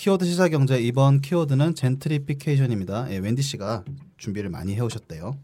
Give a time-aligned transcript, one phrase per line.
[0.00, 3.12] 키워드 시사 경제 이번 키워드는 젠트리피케이션입니다.
[3.12, 3.84] 예, 웬디 씨가
[4.16, 5.36] 준비를 많이 해오셨대요.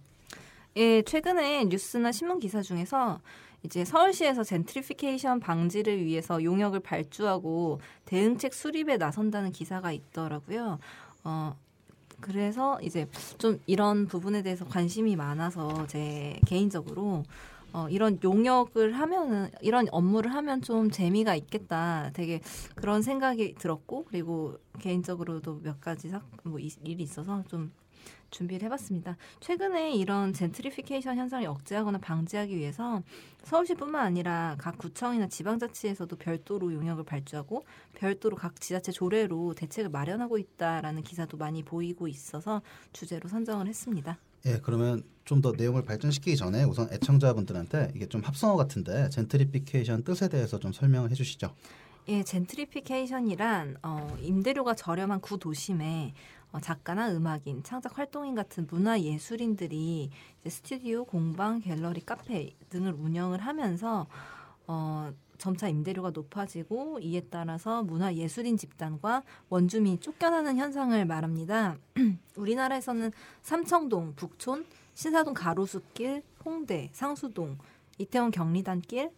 [0.76, 3.20] 예, 최근에 뉴스나 신문 기사 중에서
[3.64, 10.78] 이제 서울시에서 젠트리피케이션 방지를 위해서 용역을 발주하고 대응책 수립에 나선다는 기사가 있더라고요.
[11.24, 11.54] 어,
[12.22, 17.24] 그래서 이제 좀 이런 부분에 대해서 관심이 많아서 제 개인적으로
[17.72, 22.10] 어, 이런 용역을 하면은 이런 업무를 하면 좀 재미가 있겠다.
[22.14, 22.40] 되게
[22.74, 27.72] 그런 생각이 들었고 그리고 개인적으로도 몇 가지 사, 뭐 일이 있어서 좀
[28.30, 29.16] 준비를 해봤습니다.
[29.40, 33.02] 최근에 이런 젠트리피케이션 현상을 억제하거나 방지하기 위해서
[33.44, 41.02] 서울시뿐만 아니라 각 구청이나 지방자치에서도 별도로 용역을 발주하고 별도로 각 지자체 조례로 대책을 마련하고 있다라는
[41.02, 44.18] 기사도 많이 보이고 있어서 주제로 선정을 했습니다.
[44.46, 50.28] 예, 그러면 좀 더 내용을 발전시키기 전에 우선 애청자분들한테 이게 좀 합성어 같은데 젠트리피케이션 뜻에
[50.28, 51.52] 대해서 좀 설명을 해주시죠.
[52.08, 56.14] 예, 젠트리피케이션이란 어, 임대료가 저렴한 구도심에
[56.52, 60.10] 어, 작가나 음악인, 창작 활동인 같은 문화 예술인들이
[60.46, 64.06] 스튜디오, 공방, 갤러리, 카페 등을 운영을 하면서
[64.68, 71.76] 어, 점차 임대료가 높아지고 이에 따라서 문화 예술인 집단과 원주민이 쫓겨나는 현상을 말합니다.
[72.36, 74.64] 우리나라에서는 삼청동, 북촌,
[74.94, 77.58] 신사동 가로수길, 홍대, 상수동,
[77.98, 79.10] 이태원 경리단길,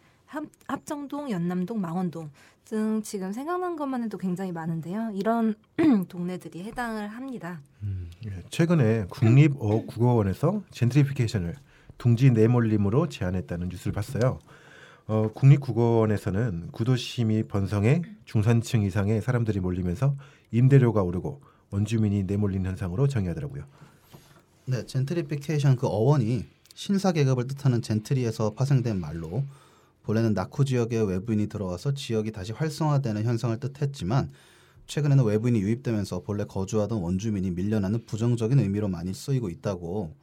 [0.67, 2.31] 합정동, 연남동, 망원동
[2.65, 5.13] 등 지금 생각난 것만 해도 굉장히 많은데요.
[5.15, 5.55] 이런
[6.09, 7.61] 동네들이 해당을 합니다.
[7.83, 8.43] 음, 예.
[8.51, 11.55] 최근에 국립어국어원에서 젠트리피케이션을
[11.97, 14.39] 둥지 내몰림으로 제안했다는 뉴스를 봤어요.
[15.09, 20.15] 어, 국립국어원에서는 구도심이 번성해 중산층 이상의 사람들이 몰리면서
[20.53, 23.65] 임대료가 오르고 원주민이 내몰린 현상으로 정의하더라고요.
[24.67, 29.45] 네, 젠트리피케이션 그 어원이 신사 계급을 뜻하는 젠트리에서 파생된 말로
[30.03, 34.31] 본래는 나쿠 지역에 외부인이 들어와서 지역이 다시 활성화되는 현상을 뜻했지만
[34.87, 40.15] 최근에는 외부인이 유입되면서 본래 거주하던 원주민이 밀려나는 부정적인 의미로 많이 쓰이고 있다고 뭐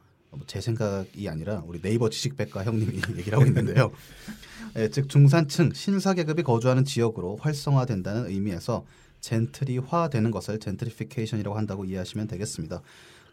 [0.48, 3.92] 제 생각이 아니라 우리 네이버 지식백과 형님이 얘기를 하고 있는데요.
[4.78, 8.86] 예, 즉 중산층 신사 계급이 거주하는 지역으로 활성화된다는 의미에서
[9.22, 12.82] 젠트리화되는 것을 젠트리피케이션이라고 한다고 이해하시면 되겠습니다.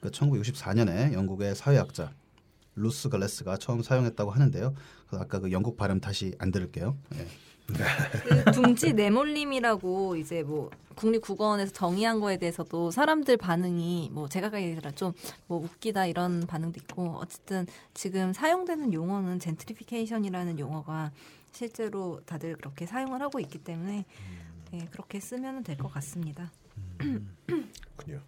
[0.00, 2.12] 그 1964년에 영국의 사회학자
[2.74, 4.74] 루스 글래스가 처음 사용했다고 하는데요.
[5.08, 6.96] 그 아까 그 영국 발음 다시 안 들을게요.
[7.16, 7.26] 예.
[7.66, 15.14] 그 둥지 내몰림이라고 이제 뭐 국립국어원에서 정의한 거에 대해서도 사람들 반응이 뭐 제가 가기라 좀뭐
[15.48, 21.10] 웃기다 이런 반응도 있고 어쨌든 지금 사용되는 용어는 젠트리피케이션이라는 용어가
[21.52, 24.04] 실제로 다들 그렇게 사용을 하고 있기 때문에
[24.70, 26.50] 네, 그렇게 쓰면 될 것 같습니다.
[27.02, 27.34] 음,
[27.96, 28.16] 그요.
[28.18, 28.22] 네,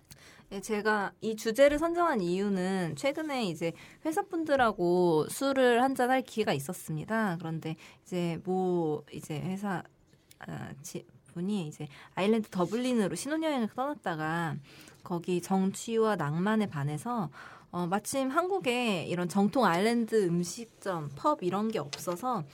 [0.60, 3.72] 제가 이 주제를 선정한 이유는 최근에 이제
[4.04, 7.36] 회사분들하고 술을 한잔 할 기회가 있었습니다.
[7.38, 9.82] 그런데 이제 뭐 이제 회사
[10.40, 14.56] 아, 지, 분이 이제 아일랜드 더블린으로 신혼여행을 떠났다가
[15.02, 17.30] 거기 정취와 낭만에 반해서
[17.74, 22.44] 어, 마침 한국에 이런 정통 아일랜드 음식점, 펍 이런 게 없어서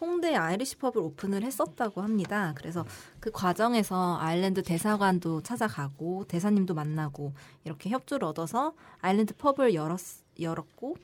[0.00, 2.54] 홍대 아이리시 펍을 오픈을 했었다고 합니다.
[2.56, 2.86] 그래서
[3.20, 10.00] 그 과정에서 아일랜드 대사관도 찾아가고 대사님도 만나고 이렇게 협조를 얻어서 아일랜드 펍을 열었,
[10.40, 10.96] 열었고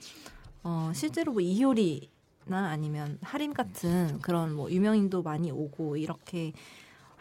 [0.63, 2.11] 어, 실제로 뭐 이효리
[2.47, 6.55] 나 아니면 하림 같은 그런 뭐 유명인도 많이 오고 이렇게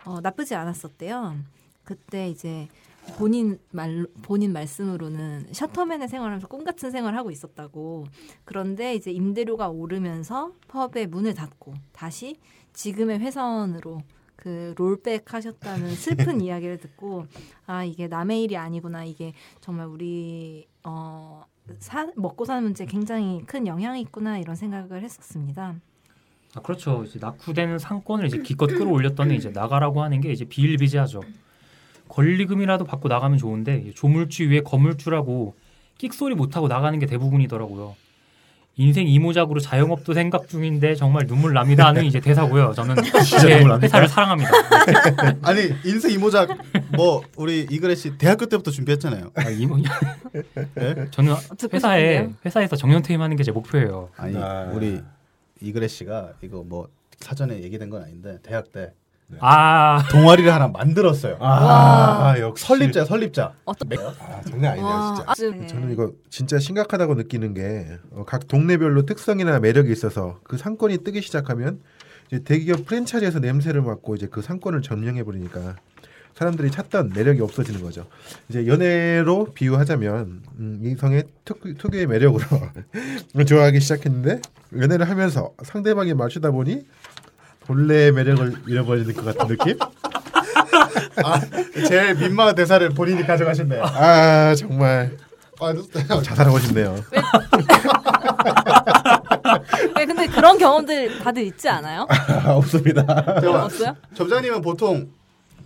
[0.06, 1.36] 어, 나쁘지 않았었대요.
[1.84, 2.70] 그때 이제
[3.18, 8.08] 본인 말 본인 말씀으로는 셔터맨의 생활하면서 꿈 같은 생활을 하고 있었다고.
[8.44, 12.38] 그런데 이제 임대료가 오르면서 펍의 문을 닫고 다시
[12.74, 14.02] 지금의 회사원으로
[14.36, 17.26] 그 롤백 하셨다는 슬픈 이야기를 듣고
[17.66, 21.46] 아 이게 남의 일이 아니구나 이게 정말 우리 어
[21.80, 25.76] 사, 먹고 사는 문제에 굉장히 큰 영향이 있구나 이런 생각을 했었습니다.
[26.54, 27.04] 아, 그렇죠.
[27.04, 31.22] 이제 낙후되는 상권을 이제 기껏 끌어올렸더니 이제 나가라고 하는 게 이제 비일비재하죠.
[32.10, 35.56] 권리금이라도 받고 나가면 좋은데 조물주 위에 거물주라고
[35.98, 37.96] 끽소리 못하고 나가는 게 대부분이더라고요.
[38.78, 42.74] 인생 이모작으로 자영업도 생각 중인데 정말 눈물 납니다 하는 이제 대사고요.
[42.74, 42.96] 저는
[43.42, 44.52] 제 회사를 사랑합니다.
[45.44, 46.50] 아니 인생 이모작
[46.94, 49.32] 뭐 우리 이그레 씨 대학교 때부터 준비했잖아요.
[49.36, 50.96] 아, 이모 네?
[51.12, 51.36] 저는
[51.72, 54.10] 회사에 회사에서 정년퇴임하는 게 제 목표예요.
[54.18, 54.70] 아니 아...
[54.74, 55.00] 우리
[55.62, 58.92] 이그레 씨가 이거 뭐 사전에 얘기된 건 아닌데 대학 때
[59.28, 59.38] 네.
[59.42, 61.38] 아 동아리를 하나 만들었어요.
[61.40, 63.54] 아, 아 역시 설립자 설립자.
[63.66, 65.32] 어떤 아, 장난 아니네요 진짜.
[65.32, 65.68] 아, 네.
[65.68, 71.80] 저는 이거 진짜 심각하다고 느끼는 게각 어, 동네별로 특성이나 매력이 있어서 그 상권이 뜨기 시작하면
[72.28, 75.76] 이제 대기업 프랜차이즈에서 냄새를 맡고 이제 그 상권을 점령해 버리니까
[76.36, 78.06] 사람들이 찾던 매력이 없어지는 거죠.
[78.50, 82.46] 이제 연애로 비유하자면 음, 이성의 특, 특유의 매력으로
[83.48, 84.42] 좋아하기 시작했는데
[84.78, 86.86] 연애를 하면서 상대방이 맞추다 보니
[87.68, 89.78] 본래의 매력을 잃어버리는 것 같은 느낌?
[91.24, 91.40] 아,
[91.88, 93.84] 제일 민망한 대사를 본인이 가져가셨네요.
[93.84, 95.18] 아 정말
[95.60, 95.74] 아,
[96.22, 96.96] 자살하고 싶네요.
[99.96, 102.06] 왜 근데 그런 경험들 다들 있지 않아요?
[102.10, 103.06] 아, 없습니다.
[103.06, 103.64] 잠깐만.
[103.64, 103.96] 없어요?
[104.16, 105.10] 점장님은 보통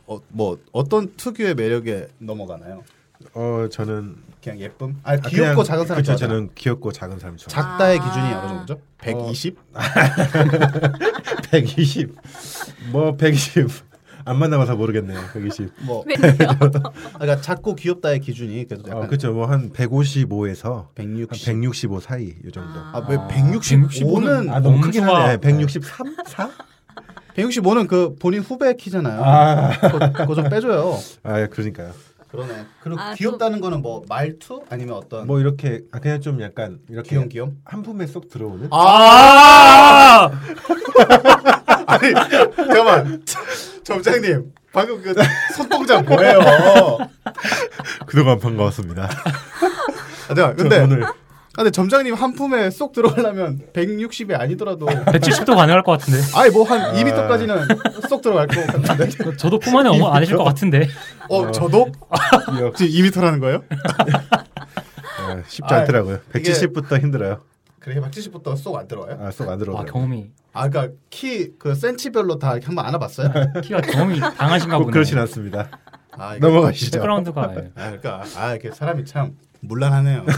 [0.06, 2.84] 어, 뭐 어떤 특유의 매력에 넘어가나요?
[3.34, 4.98] 어 저는 그냥 예쁨?
[5.04, 6.18] 아 귀엽고 그냥- 작은 사람 좋아하잖아요.
[6.38, 7.48] 저는 귀엽고 작은 사람 좋아.
[7.50, 8.04] 작다의 아.
[8.06, 8.82] 기준이 어느 정도죠?
[9.00, 9.58] 120?
[11.52, 12.16] 120.
[12.92, 13.68] 뭐 120.
[14.26, 15.20] 안 만나봐서 모르겠네요.
[15.34, 15.70] 120.
[15.82, 16.04] 뭐?
[17.18, 19.32] 그러니까 작고 귀엽다의 기준이 그래도 약간 어, 그렇죠.
[19.34, 21.48] 뭐 한 155에서 160.
[21.48, 22.80] 한 165 사이 이 정도.
[22.80, 22.92] 아.
[22.94, 25.38] 아, 왜 165는 아 너무 크긴 하네.
[25.38, 26.16] 163?
[26.28, 26.50] 4?
[27.36, 29.24] 165는 그 본인 후배 키잖아요.
[29.24, 30.98] 아, 그거, 그거 좀 빼줘요.
[31.24, 31.92] 아 예, 그러니까요.
[32.30, 32.66] 그러네.
[32.82, 37.10] 그리고 아, 귀엽다는 거는 뭐 말투 아니면 어떤 뭐 이렇게 아, 그냥 좀 약간 이렇게
[37.10, 37.58] 귀염 귀염?
[37.66, 38.70] 한 품에 쏙 들어오는.
[38.72, 40.30] 아!
[41.88, 42.14] 아니
[42.56, 43.24] 잠깐만
[43.84, 45.16] 점장님 방금 그
[45.56, 46.40] 손동작 뭐예요?
[48.06, 49.10] 그동안 반가웠습니다.
[50.30, 51.14] 아, 근데 오늘 아,
[51.56, 56.20] 근데 점장님 한 품에 쏙 들어가려면 160이 아니더라도 170도 가능할 것 같은데.
[56.38, 59.36] 아니 뭐 한 2m까지는 쏙 들어갈 것 같은데.
[59.36, 60.88] 저도 품 안에 어머 아니실 것 같은데.
[61.28, 61.92] 어 저도
[62.62, 63.64] 역- 지금 2m라는 거예요?
[65.20, 66.20] 아, 쉽지 아, 않더라고요.
[66.36, 67.42] 이게- 170부터 힘들어요.
[67.80, 69.18] 그래 170부터 쏙 안 들어와요?
[69.22, 69.92] 아, 쏙안와 들어오더라고요.
[69.92, 73.32] 경험이 아 그러니까 키 그 센치별로 다 이렇게 한번 안아봤어요?
[73.64, 74.94] 키가 경험이 강하신가 꼭 보네.
[74.94, 75.70] 그렇진 않습니다.
[76.12, 76.92] 아, 넘어가시죠.
[76.98, 77.72] 백그라운드가 예.
[77.76, 79.32] 아 그러니까 아 이렇게 사람이 참
[79.62, 80.26] 문란하네요.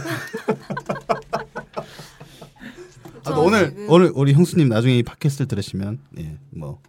[3.24, 6.80] 아, 오늘 지금- 오늘 우리 형수님 나중에 이 팟캐스트를 들으시면 예 뭐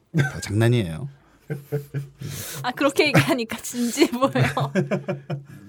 [0.42, 1.08] 장난이에요.
[2.62, 4.32] 아 그렇게 얘기하니까 진지해 보여요.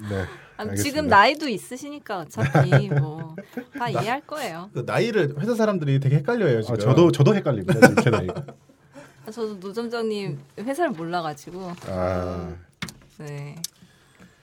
[0.09, 0.23] 네.
[0.57, 0.75] 아, 알겠습니다.
[0.83, 3.35] 지금 나이도 있으시니까 어차피 뭐
[3.77, 4.69] 다 이해할 거예요.
[4.73, 6.75] 그 나이를 회사 사람들이 되게 헷갈려요 지금.
[6.75, 8.01] 아, 저도 저도 헷갈립니다.
[8.01, 8.45] 제 나이가.
[9.25, 12.53] 아, 저도 노점장님 회사를 몰라가지고 아,
[13.17, 13.55] 네.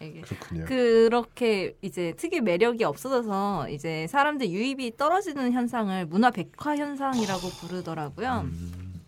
[0.01, 0.65] 이게 그렇군요.
[0.65, 8.41] 그렇게 이제 특유 매력이 없어져서 이제 사람들 유입이 떨어지는 현상을 문화 백화 현상이라고 부르더라고요.
[8.45, 9.03] 음.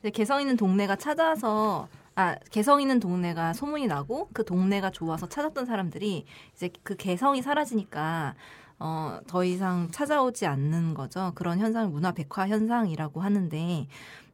[0.00, 5.66] 이제 개성 있는 동네가 찾아서 아 개성 있는 동네가 소문이 나고 그 동네가 좋아서 찾았던
[5.66, 6.24] 사람들이
[6.54, 8.34] 이제 그 개성이 사라지니까
[8.78, 11.32] 어 더 이상 찾아오지 않는 거죠.
[11.34, 13.86] 그런 현상을 문화 백화 현상이라고 하는데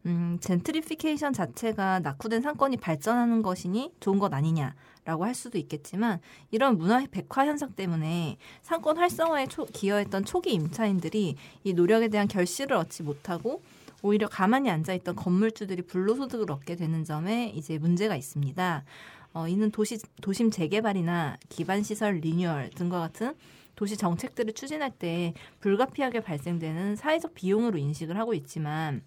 [0.07, 6.21] 음 젠트리피케이션 자체가 낙후된 상권이 발전하는 것이니 좋은 것 아니냐라고 할 수도 있겠지만
[6.53, 12.77] 이런 문화 백화 현상 때문에 상권 활성화에 초, 기여했던 초기 임차인들이 이 노력에 대한 결실을
[12.77, 13.63] 얻지 못하고
[14.01, 18.85] 오히려 가만히 앉아있던 건물주들이 불로소득을 얻게 되는 점에 이제 문제가 있습니다.
[19.33, 23.35] 어, 이는 도시 도심 재개발이나 기반 시설 리뉴얼 등과 같은
[23.75, 29.03] 도시 정책들을 추진할 때 불가피하게 발생되는 사회적 비용으로 인식을 하고 있지만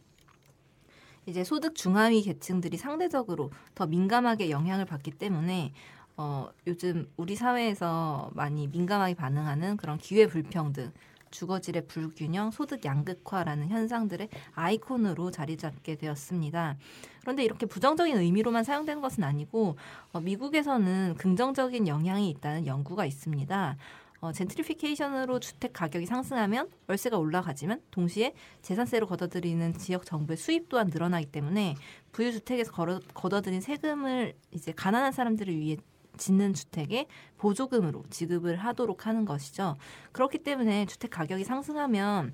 [1.26, 5.74] 이제 소득 중하위 계층들이 상대적으로 더 민감하게 영향을 받기 때문에
[6.18, 10.92] 어, 요즘 우리 사회에서 많이 민감하게 반응하는 그런 기회 불평등,
[11.32, 16.78] 주거질의 불균형, 소득 양극화라는 현상들의 아이콘으로 자리 잡게 되었습니다.
[17.22, 19.78] 그런데 이렇게 부정적인 의미로만 사용되는 것은 아니고
[20.12, 23.78] 어, 미국에서는 긍정적인 영향이 있다는 연구가 있습니다.
[24.22, 31.28] 어, 젠트리피케이션으로 주택 가격이 상승하면 월세가 올라가지만 동시에 재산세로 걷어들이는 지역 정부의 수입 또한 늘어나기
[31.28, 31.76] 때문에
[32.12, 35.78] 부유 주택에서 걸어, 걷어들인 세금을 이제 가난한 사람들을 위해
[36.18, 37.08] 짓는 주택에
[37.38, 39.78] 보조금으로 지급을 하도록 하는 것이죠.
[40.12, 42.34] 그렇기 때문에 주택 가격이 상승하면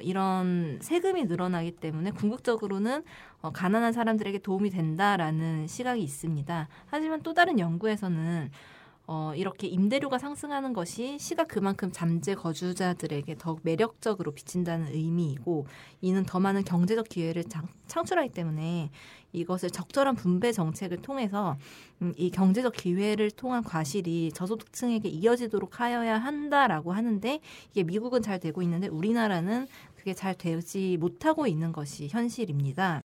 [0.00, 3.04] 이런 세금이 늘어나기 때문에 궁극적으로는
[3.42, 6.68] 어, 가난한 사람들에게 도움이 된다라는 시각이 있습니다.
[6.86, 8.50] 하지만 또 다른 연구에서는
[9.12, 15.66] 어, 이렇게 임대료가 상승하는 것이 시가 그만큼 잠재 거주자들에게 더욱 매력적으로 비친다는 의미이고
[16.00, 18.92] 이는 더 많은 경제적 기회를 장, 창출하기 때문에
[19.32, 21.56] 이것을 적절한 분배 정책을 통해서
[22.02, 27.40] 음, 이 경제적 기회를 통한 과실이 저소득층에게 이어지도록 하여야 한다라고 하는데
[27.72, 33.00] 이게 미국은 잘 되고 있는데 우리나라는 그게 잘 되지 못하고 있는 것이 현실입니다.